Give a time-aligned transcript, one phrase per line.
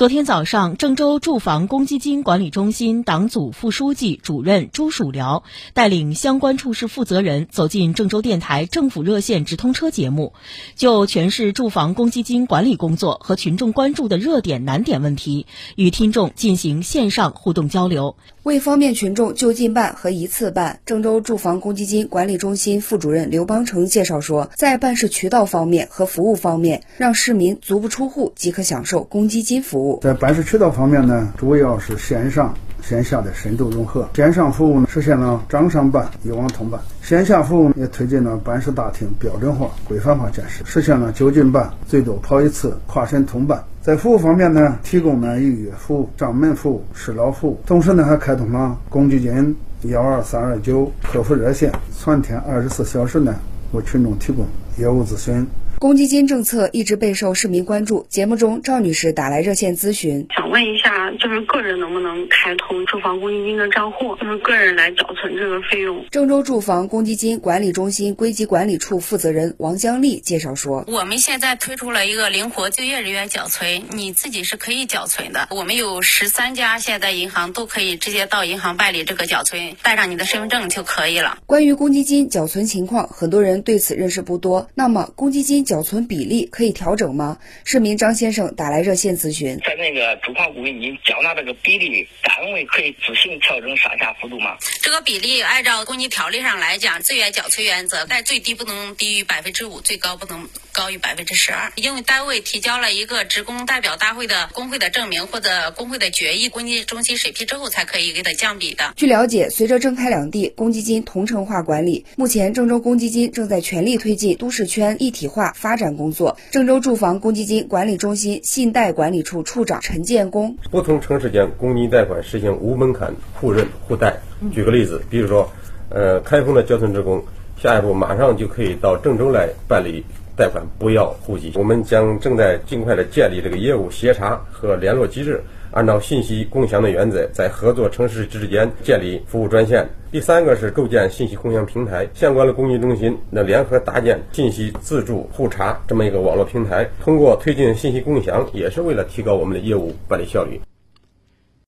[0.00, 5.42] 昨天早上，郑州住房公积金管理中心党组副书记、主任朱曙辽
[5.74, 10.32] 带领相关处室负责人走进郑州电台政府热线直通车节目，
[10.74, 15.44] 就全市住房公积金管理工作和群众关注的热点难点问题，
[15.76, 18.16] 与听众进行线上互动交流。
[18.42, 29.89] 为方便群众就近办和一次办，郑州住房公积金管理中心副主任刘邦成介绍说，在办事渠道方面和服务方面，让市民足不出户即可享受公积金服务。
[30.02, 32.54] 在办事渠道方面呢，主要是线上。
[32.82, 43.62] 线下的深度融合，线上服务呢实现了掌上办、一网通办；线下服务也推进了办事大厅标准化、规范化建设，实现了就近办、最多跑一次、跨省通办。
[43.82, 53.34] 在服务方面呢，提供了预约服务、上门服务、适老服务，同时呢还开通了公积金幺二三二九客服热线，全天二十四小时呢
[53.72, 54.46] 为群众提供
[54.78, 55.46] 业务咨询。
[55.80, 58.04] 公积金政策一直备受市民关注。
[58.10, 66.04] 节目中，赵女士打来热线咨询，想问一下，就是个人能不能开通住房公积金的账户，就是个人来缴存这个费用？
[66.10, 75.48] 郑州住房公积金管理中心归集管理处负责人王江丽介绍说：“我们现在推出了一个灵活就业人员缴存，你自己是可以缴存的。
[75.50, 81.38] 我们有十三家现在银行都可以直接到银行办理这个缴存，带上你的身份证就可以了。
[81.46, 84.68] 关于公积金缴存情况，很多人对此认识不多。
[84.74, 87.38] 那么，公积金缴存比例可以调整吗？
[87.62, 94.56] 市民张先生打来热线咨询，在那个住房公积金缴纳这个比例，单位可以自行调整上下幅度吗？
[94.82, 101.70] 这个比例按照公积条例上来讲，自愿缴存原则，但最低不能低于百分之五，最高不能高于百分之十二。
[101.76, 108.92] 因为单位提交了一个职工代表大会的工会的证明或者工会的决议，公积金中心审批之后才可以给他降比的。
[108.96, 116.38] 据了解，随着郑开两地公积金同城化管理，目前郑州公积金正在全力推进都市圈一体化发展工作。
[116.50, 124.16] 郑州住房公积金管理中心信贷管理处处长陈建功：不同城市间公积金贷款实行无门槛互认互贷。
[124.52, 125.46] 举个例子，比如说，
[125.90, 127.22] 呃，开封的交存职工，
[127.58, 130.02] 下一步马上就可以到郑州来办理
[130.34, 131.52] 贷款，不要户籍。
[131.56, 135.42] 我们将正在尽快的建立这个业务协查和联络机制。
[135.72, 139.88] 按照信息共享的原则，在合作城市之间建立服务专线。
[140.10, 146.88] 第三个是构建信息共享平台，相关的公益中心那联合搭建信息自助互查这么一个网络平台。
[147.00, 150.60] 通过推进信息共享，也是为了提高我们的业务办理效率。